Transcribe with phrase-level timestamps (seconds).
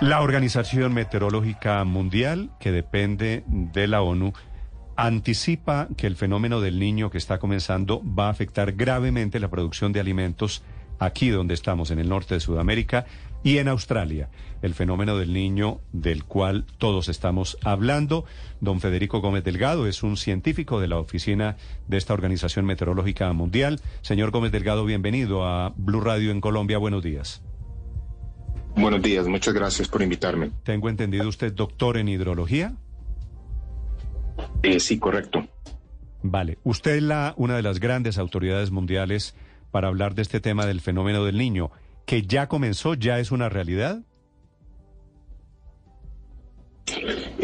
[0.00, 4.32] La Organización Meteorológica Mundial, que depende de la ONU,
[4.96, 9.92] anticipa que el fenómeno del niño que está comenzando va a afectar gravemente la producción
[9.92, 10.62] de alimentos
[10.98, 13.06] aquí donde estamos, en el norte de Sudamérica
[13.44, 14.30] y en Australia.
[14.62, 18.24] El fenómeno del niño del cual todos estamos hablando.
[18.60, 21.56] Don Federico Gómez Delgado es un científico de la oficina
[21.86, 23.80] de esta Organización Meteorológica Mundial.
[24.02, 26.78] Señor Gómez Delgado, bienvenido a Blue Radio en Colombia.
[26.78, 27.42] Buenos días.
[28.76, 30.50] Buenos días, muchas gracias por invitarme.
[30.64, 32.74] Tengo entendido usted doctor en hidrología.
[34.62, 35.46] Eh, sí, correcto.
[36.22, 39.34] Vale, usted es la, una de las grandes autoridades mundiales
[39.70, 41.70] para hablar de este tema del fenómeno del niño,
[42.06, 44.02] que ya comenzó, ya es una realidad.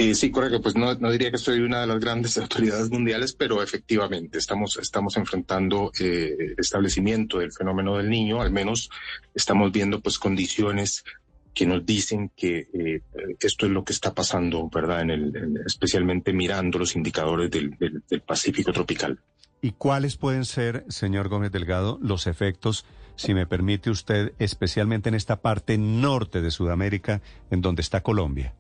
[0.01, 0.63] Eh, sí, correcto.
[0.63, 4.79] Pues no, no, diría que soy una de las grandes autoridades mundiales, pero efectivamente estamos,
[4.79, 8.41] estamos enfrentando eh, el establecimiento del fenómeno del niño.
[8.41, 8.89] Al menos
[9.35, 11.05] estamos viendo pues condiciones
[11.53, 13.03] que nos dicen que eh,
[13.41, 15.03] esto es lo que está pasando, ¿verdad?
[15.03, 19.19] En el, especialmente mirando los indicadores del, del, Pacífico tropical.
[19.61, 25.15] ¿Y cuáles pueden ser, señor Gómez Delgado, los efectos, si me permite usted, especialmente en
[25.15, 28.55] esta parte norte de Sudamérica, en donde está Colombia?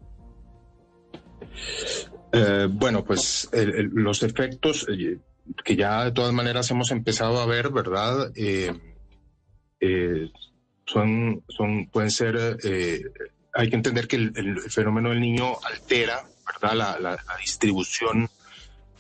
[2.32, 5.18] Eh, bueno, pues los efectos eh,
[5.64, 8.30] que ya de todas maneras hemos empezado a ver, ¿verdad?
[8.36, 8.72] Eh,
[10.86, 12.58] son, son, pueden ser,
[13.54, 16.98] hay que entender que el, fenómeno del niño altera, ¿verdad?
[17.00, 18.28] La, distribución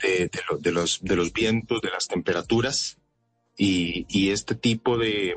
[0.02, 0.72] de, de, lo, de,
[1.16, 2.98] los, vientos, de las temperaturas
[3.56, 5.34] y, este tipo de,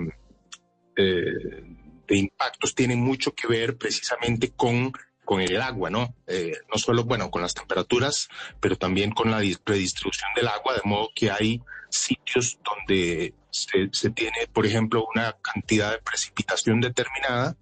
[0.96, 4.94] de impactos tienen mucho que ver precisamente con
[5.26, 6.16] con el agua, ¿no?
[6.28, 8.28] Eh, no solo, bueno, con las temperaturas,
[8.60, 14.48] pero también con la predistribución del agua, de modo que hay sitios donde se, tiene,
[14.52, 17.56] por ejemplo, una cantidad de precipitación determinada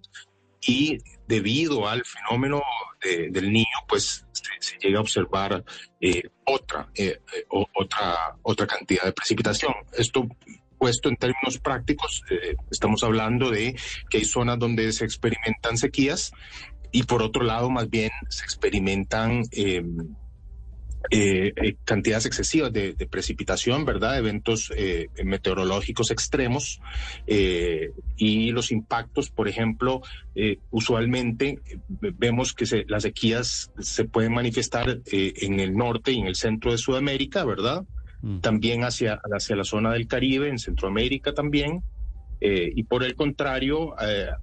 [0.60, 2.62] y debido al fenómeno
[3.02, 5.64] de, del niño, pues se, llega a observar
[6.00, 7.20] eh, otra, eh,
[7.74, 9.74] otra, otra cantidad de precipitación.
[9.92, 10.26] Esto
[10.82, 13.78] puesto en términos prácticos, eh, estamos hablando de
[14.10, 16.32] que hay zonas donde se experimentan sequías
[16.92, 19.82] y por otro lado, más bien se experimentan eh,
[21.10, 24.18] eh, cantidades excesivas de, de, precipitación, ¿verdad?
[24.18, 26.80] Eventos eh, meteorológicos extremos
[27.26, 30.00] eh, y los impactos, por ejemplo,
[30.70, 31.58] usualmente
[31.88, 36.70] vemos que se, las sequías se pueden manifestar en el norte y en el centro
[36.70, 37.84] de Sudamérica, ¿verdad?
[38.22, 38.38] Mm.
[38.38, 41.82] También hacia, hacia la zona del Caribe, en Centroamérica también.
[42.40, 43.94] y por el contrario,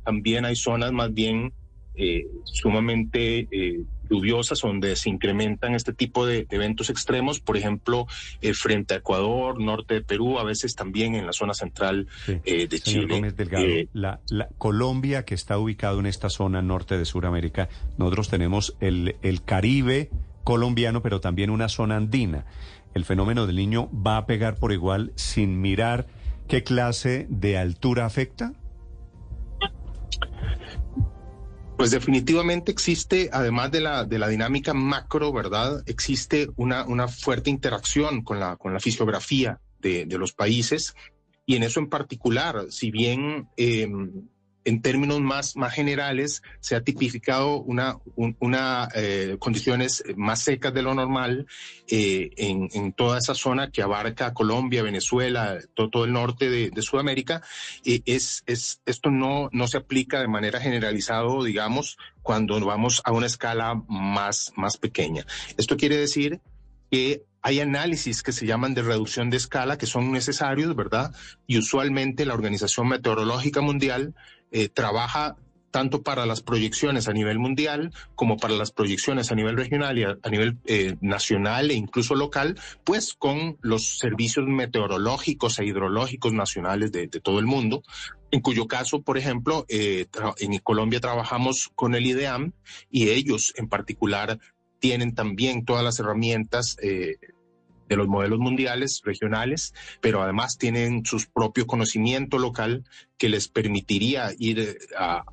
[0.03, 1.51] también hay zonas más bien
[1.99, 8.07] eh, sumamente eh, lluviosas donde se incrementan este tipo de, de eventos extremos, por ejemplo,
[8.41, 12.39] eh, frente a Ecuador, norte de Perú, a veces también en la zona central sí.
[12.45, 13.15] Eh, de Señor Chile.
[13.15, 17.69] Gómez Delgado, Eh, la, la, Colombia, que está ubicado en esta zona norte de Sudamérica,
[17.97, 20.09] nosotros tenemos el, el Caribe
[20.43, 22.45] colombiano, pero también una zona andina.
[22.95, 26.07] El fenómeno del niño va a pegar por igual sin mirar
[26.47, 28.53] qué clase de altura afecta.
[31.79, 35.81] Pues definitivamente existe, además de la, de la dinámica macro, ¿verdad?
[35.85, 40.93] Existe una, una fuerte interacción con la, con la fisiografía de, de los países
[41.45, 43.87] y en eso en particular, si bien eh,
[44.65, 50.73] en términos más, más generales se ha tipificado una, un, una eh, condiciones más secas
[50.73, 51.47] de lo normal
[51.87, 56.69] eh, en, en, toda esa zona que abarca Colombia, Venezuela, todo, todo el norte de,
[56.69, 57.41] de Sudamérica.
[57.85, 63.11] Eh, es, es, esto no, no se aplica de manera generalizada, digamos, cuando vamos a
[63.11, 65.25] una escala más, más pequeña.
[65.57, 66.39] Esto quiere decir
[66.91, 71.13] que hay análisis que se llaman de reducción de escala que son necesarios, ¿verdad?
[71.47, 74.13] Y usualmente la Organización Meteorológica Mundial
[74.51, 75.35] eh, trabaja
[75.71, 80.03] tanto para las proyecciones a nivel mundial como para las proyecciones a nivel regional y
[80.03, 86.91] a, nivel eh, nacional e incluso local, pues con los servicios meteorológicos e hidrológicos nacionales
[86.91, 87.83] de, de todo el mundo,
[88.31, 90.05] en cuyo caso, por ejemplo, eh,
[90.37, 92.53] en Colombia trabajamos con el IDEAM
[92.89, 94.39] y ellos en particular
[94.79, 97.17] tienen también todas las herramientas eh,
[97.89, 102.83] de los modelos mundiales, regionales, pero además tienen su propio conocimiento local
[103.17, 105.23] que les permitiría ir eh, a,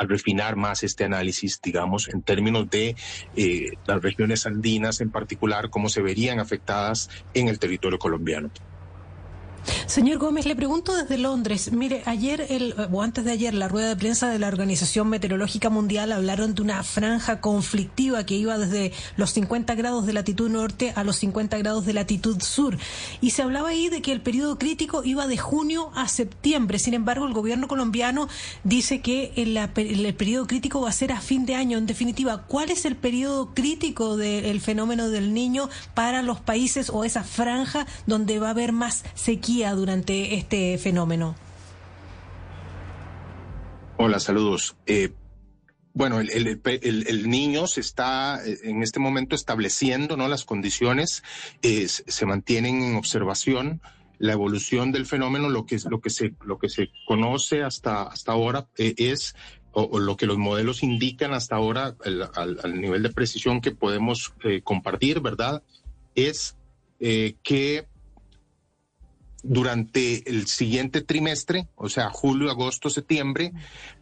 [0.00, 2.94] refinar más este análisis, digamos, en términos de
[3.34, 8.50] eh, las regiones andinas en particular, cómo se verían afectadas en el territorio colombiano.
[9.86, 11.72] Señor Gómez, le pregunto desde Londres.
[11.72, 15.70] Mire, ayer el, o antes de ayer, la rueda de prensa de la Organización Meteorológica
[15.70, 20.92] Mundial hablaron de una franja conflictiva que iba desde los 50 grados de latitud norte
[20.96, 22.76] a los 50 grados de latitud sur.
[23.20, 26.78] Y se hablaba ahí de que el periodo crítico iba de junio a septiembre.
[26.78, 28.28] Sin embargo, el gobierno colombiano
[28.64, 31.78] dice que el, el periodo crítico va a ser a fin de año.
[31.78, 37.04] En definitiva, ¿cuál es el periodo crítico del fenómeno del niño para los países o
[37.04, 39.53] esa franja donde va a haber más sequía?
[39.62, 41.36] Durante este fenómeno?
[43.96, 44.74] Hola, saludos.
[44.86, 45.12] Eh,
[45.92, 50.26] bueno, el, niño se está eh, en este momento estableciendo, ¿no?
[50.26, 51.22] Las condiciones
[51.62, 53.80] eh, se mantienen en observación.
[54.18, 58.32] La evolución del fenómeno, lo que, lo que, se, lo que se conoce hasta, hasta
[58.32, 59.36] ahora es,
[59.72, 61.96] o, lo que los modelos indican hasta ahora,
[62.34, 65.62] al, nivel de precisión que podemos compartir, ¿verdad?
[66.14, 66.56] Es
[66.98, 67.86] que
[69.44, 73.52] durante el siguiente trimestre, o sea, julio, agosto, septiembre,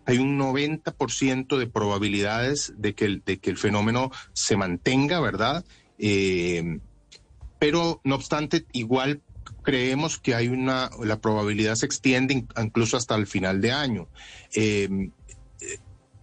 [0.07, 5.65] hay un 90% de probabilidades de que, el, de que el fenómeno se mantenga, ¿verdad?
[5.99, 6.79] Eh,
[7.59, 9.21] pero, no obstante, igual
[9.63, 14.09] creemos que hay una, la probabilidad se extiende incluso hasta el final de año.
[14.55, 15.11] Eh,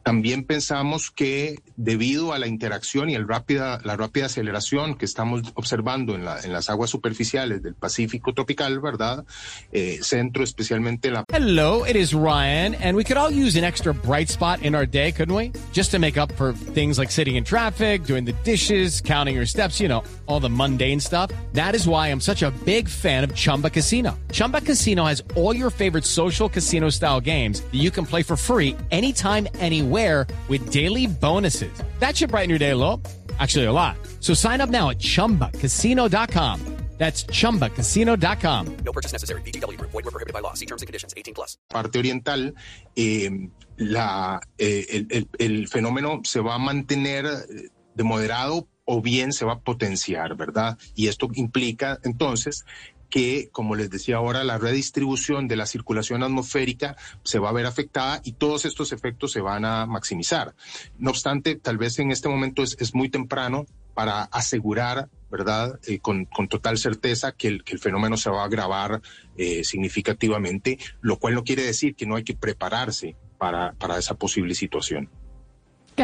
[0.10, 5.44] también pensamos que debido a la interacción y el rápida, la rápida aceleración que estamos
[5.54, 9.24] observando en, la, en las aguas superficiales del Pacífico tropical, ¿verdad?
[9.72, 11.26] Eh, centro especialmente la...
[11.32, 14.88] Hello, it is Ryan, and we could all use an extra bright spot in our
[14.88, 15.52] day, couldn't we?
[15.74, 19.46] Just to make up for things like sitting in traffic, doing the dishes, counting your
[19.46, 21.30] steps, you know, all the mundane stuff.
[21.54, 24.18] That is why I'm such a big fan of Chumba Casino.
[24.32, 28.36] Chumba Casino has all your favorite social casino style games that you can play for
[28.36, 29.99] free anytime, anywhere
[30.48, 31.72] with daily bonuses.
[32.00, 33.02] That should brighten your day a little.
[33.40, 33.98] Actually, a lot.
[34.20, 36.80] So sign up now at chumbacasino.com.
[37.00, 38.78] That's chumbacasino.com.
[38.84, 39.42] No purchase necessary.
[39.44, 39.80] BGW.
[39.80, 40.54] Void were prohibited by law.
[40.54, 41.58] See terms and conditions 18 plus.
[41.70, 42.54] Parte oriental,
[42.94, 43.30] eh,
[43.78, 49.32] la, eh, el, el, el, fenómeno se va a mantener eh, de moderado o bien
[49.32, 50.78] se va a potenciar, ¿verdad?
[50.94, 52.66] Y esto implica entonces
[53.10, 57.66] que, como les decía ahora, la redistribución de la circulación atmosférica se va a ver
[57.66, 60.56] afectada y todos estos efectos se van a maximizar.
[60.98, 66.00] No obstante, tal vez en este momento es, es muy temprano para asegurar, ¿verdad?, eh,
[66.00, 69.02] con, con, total certeza que el, que el, fenómeno se va a agravar
[69.36, 74.16] eh, significativamente, lo cual no quiere decir que no hay que prepararse para, para esa
[74.16, 75.10] posible situación.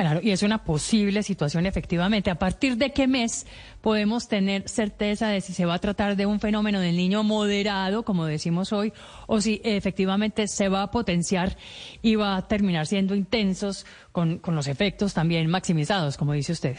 [0.02, 2.30] Claro, y es una posible situación efectivamente.
[2.30, 3.46] ¿A partir de qué mes
[3.80, 8.04] podemos tener certeza de si se va a tratar de un fenómeno del niño moderado,
[8.04, 8.92] como decimos hoy,
[9.26, 11.58] o si efectivamente se va a potenciar
[12.02, 16.78] y va a terminar siendo intensos con, los efectos también maximizados, como dice usted?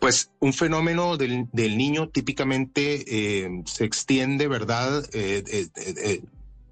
[0.00, 5.04] Pues un fenómeno del, niño típicamente eh, se extiende, ¿verdad?
[5.12, 6.22] Eh, eh,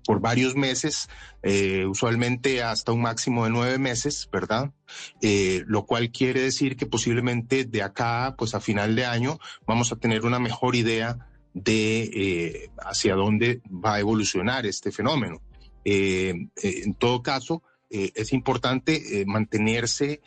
[0.05, 1.09] por varios meses,
[1.43, 4.73] eh, usualmente hasta un máximo de nueve meses, ¿verdad?
[5.21, 9.93] Eh, lo cual quiere decir que posiblemente de acá, pues a final de año, vamos
[9.93, 11.19] a tener una mejor idea
[11.55, 15.41] de eh, hacia dónde va a evolucionar este fenómeno.
[15.85, 20.21] en todo caso, es importante mantenerse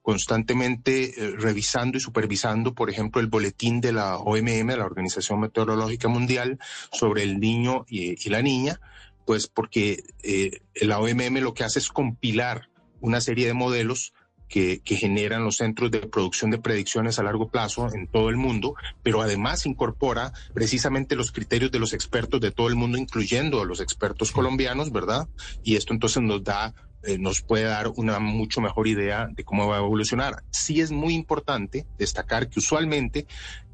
[0.00, 6.58] constantemente revisando y supervisando, por ejemplo, el boletín de la OMM, la Organización Meteorológica Mundial,
[6.90, 8.80] sobre el niño y, y la niña,
[9.28, 12.70] pues porque eh, la OMM lo que hace es compilar
[13.02, 14.14] una serie de modelos
[14.48, 18.38] que, que, generan los centros de producción de predicciones a largo plazo en todo el
[18.38, 23.60] mundo, pero además incorpora precisamente los criterios de los expertos de todo el mundo, incluyendo
[23.60, 25.28] a los expertos colombianos, ¿verdad?
[25.62, 29.68] Y esto entonces nos da eh, nos puede dar una mucho mejor idea de cómo
[29.68, 30.42] va a evolucionar.
[30.50, 33.26] Sí es muy importante destacar que usualmente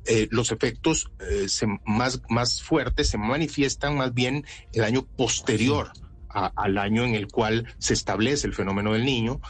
[0.06, 1.46] eh, los efectos eh,
[1.84, 5.92] más, más fuertes se manifiestan más bien el año posterior
[6.34, 9.40] al año en el cual se establece el fenómeno del niño.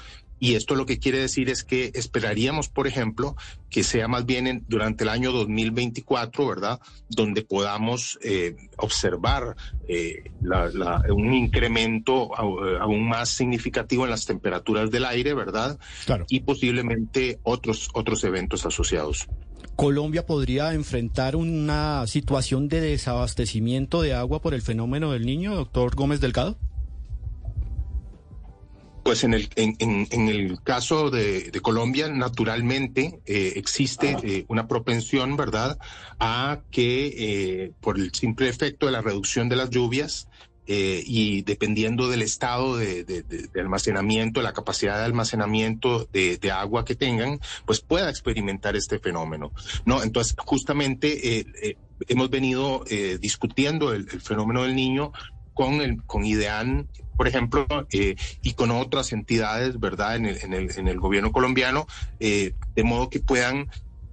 [0.44, 3.34] Y esto lo que quiere decir es que esperaríamos, por ejemplo,
[3.70, 6.80] que sea más bien durante el año 2024, ¿verdad?
[7.08, 9.56] Donde podamos eh, observar
[11.08, 15.78] un incremento aún más significativo en las temperaturas del aire, ¿verdad?
[16.28, 19.26] Y posiblemente otros, otros eventos asociados.
[19.76, 25.96] Colombia podría enfrentar una situación de desabastecimiento de agua por el fenómeno del niño, doctor
[25.96, 26.58] Gómez Delgado?
[29.04, 29.76] Pues en el, en,
[30.10, 35.78] en, el caso de, de Colombia, naturalmente eh, existe eh, una propensión, ¿verdad?,
[36.18, 40.26] a que eh, por el simple efecto de la reducción de las lluvias
[40.66, 46.94] y dependiendo del estado de, de, de, almacenamiento, la capacidad de almacenamiento de, agua que
[46.94, 49.52] tengan, pues pueda experimentar este fenómeno.
[49.84, 51.46] No, entonces justamente
[52.08, 52.82] hemos venido
[53.20, 55.12] discutiendo el, el, fenómeno del niño
[55.54, 60.52] con el con IDEAN por ejemplo, eh, y con otras entidades, ¿verdad?, en el, en
[60.52, 61.86] el, en el gobierno colombiano,
[62.20, 63.70] eh, de modo que puedan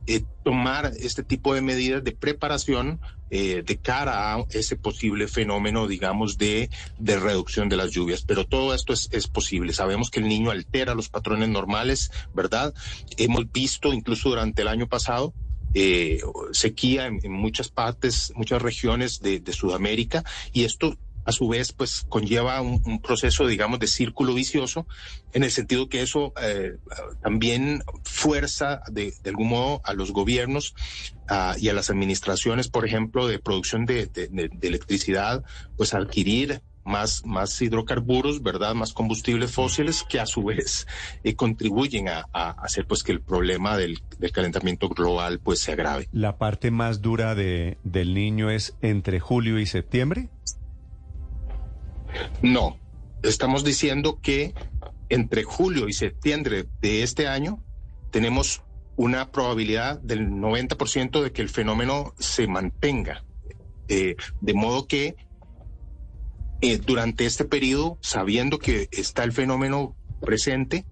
[0.08, 3.00] eh, tomar este tipo de medidas de preparación
[3.32, 6.70] de cara a ese posible fenómeno, digamos, de,
[7.00, 8.26] de reducción de las lluvias.
[8.28, 9.72] Pero todo esto es, es posible.
[9.72, 12.74] Sabemos que el niño altera los patrones normales, ¿verdad?
[13.16, 15.34] Hemos visto incluso durante el año pasado
[16.52, 20.98] sequía en, en, muchas partes, muchas regiones de, de Sudamérica, y esto
[21.32, 24.86] a su vez, pues conlleva un, proceso, digamos, de círculo vicioso,
[25.34, 26.78] en el sentido que eso eh,
[27.24, 30.76] también fuerza de, algún modo a los gobiernos
[31.58, 34.10] y a las administraciones, por ejemplo, de producción de,
[34.62, 35.44] electricidad,
[35.78, 38.74] pues adquirir más, más hidrocarburos, ¿verdad?
[38.74, 40.88] Más combustibles fósiles que a su vez
[41.24, 46.08] eh, contribuyen a, hacer pues que el problema del, calentamiento global pues se agrave.
[46.12, 50.30] ¿La parte más dura de, del niño es entre julio y septiembre?
[52.42, 52.78] No,
[53.24, 54.54] estamos diciendo que
[55.10, 57.64] entre julio y septiembre de este año
[58.12, 58.64] tenemos
[58.96, 63.24] una probabilidad del 90% de que el fenómeno se mantenga.
[63.88, 65.16] Eh, de modo que
[66.62, 70.86] eh, durante este periodo, sabiendo que está el fenómeno presente,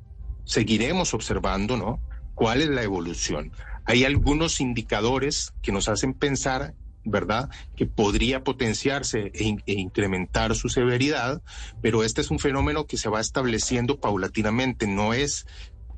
[0.44, 2.02] seguiremos observando, ¿no?
[2.34, 3.52] ¿Cuál es la evolución?
[3.86, 6.74] Hay algunos indicadores que nos hacen pensar
[7.10, 7.50] ¿verdad?
[7.76, 11.42] Que podría potenciarse e, e, incrementar su severidad,
[11.82, 15.46] pero este es un fenómeno que se va estableciendo paulatinamente, no es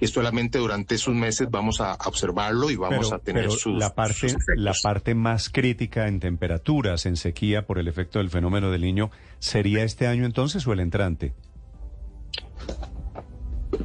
[0.01, 4.35] que solamente durante esos meses vamos a observarlo y vamos a tener pero la parte
[4.55, 9.11] la parte más crítica en temperaturas, en sequía por el efecto del fenómeno del niño,
[9.37, 11.35] ¿sería este año entonces o el entrante?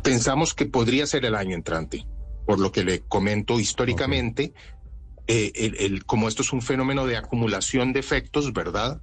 [0.02, 2.06] Pensamos que podría ser el año entrante,
[2.46, 4.54] por lo que le comento históricamente.
[5.28, 9.00] Eh, el, como esto es un fenómeno de acumulación de efectos, ¿verdad?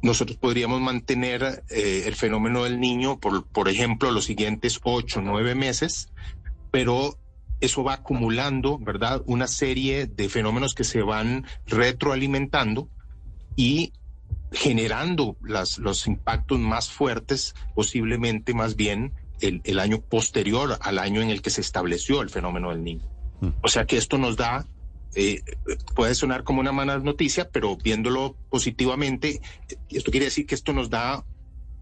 [0.00, 5.54] Nosotros podríamos mantener eh, el fenómeno del niño, por, por ejemplo, los siguientes ocho, nueve
[5.54, 6.12] meses,
[6.70, 7.18] pero
[7.60, 9.22] eso va acumulando, ¿verdad?
[9.26, 12.88] Una serie de fenómenos que se van retroalimentando
[13.56, 13.92] y
[14.52, 21.22] generando las, los impactos más fuertes, posiblemente más bien el, el, año posterior al año
[21.22, 23.08] en el que se estableció el fenómeno del niño.
[23.40, 23.48] Mm.
[23.62, 24.66] O sea que esto nos da
[25.14, 25.42] eh,
[25.94, 29.40] puede sonar como una mala noticia, pero viéndolo positivamente,
[29.90, 31.24] esto quiere decir que esto nos da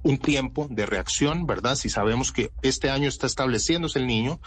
[0.03, 1.77] un tiempo de reacción, ¿verdad?
[1.77, 4.41] Si sabemos que este año está estableciéndose el niño,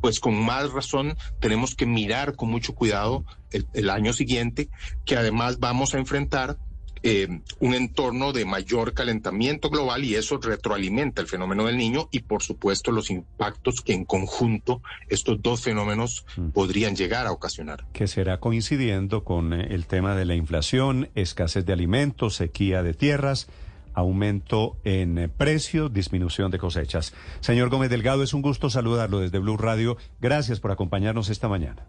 [0.00, 4.70] pues con más razón tenemos que mirar con mucho cuidado el año siguiente,
[5.04, 6.56] que además vamos a enfrentar
[7.02, 12.20] eh, un entorno de mayor calentamiento global y eso retroalimenta el fenómeno del niño y
[12.20, 16.50] por supuesto los impactos que en conjunto estos dos fenómenos mm.
[16.50, 17.84] podrían llegar a ocasionar.
[17.92, 22.94] Que será coincidiendo con eh, el tema de la inflación, escasez de alimentos, sequía de
[22.94, 23.48] tierras
[23.94, 27.12] aumento en eh, precios, disminución de cosechas.
[27.40, 29.96] Señor Gómez Delgado, es un gusto saludarlo desde Blue Radio.
[30.20, 31.86] Gracias por acompañarnos esta mañana.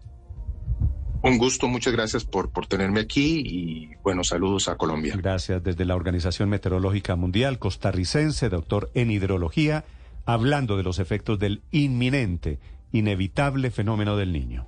[1.24, 5.16] Un gusto, muchas gracias por, por tenerme aquí y bueno, saludos a Colombia.
[5.18, 9.86] Gracias desde la Organización Meteorológica Mundial costarricense, doctor en hidrología,
[10.26, 12.60] hablando de los efectos del inminente,
[12.92, 14.68] inevitable fenómeno del niño.